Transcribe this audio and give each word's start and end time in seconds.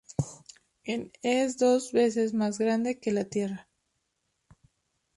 En 0.83 1.11
es 1.21 1.59
dos 1.59 1.91
veces 1.91 2.33
más 2.33 2.57
grande 2.57 2.99
que 2.99 3.11
la 3.11 3.25
Tierra. 3.25 3.69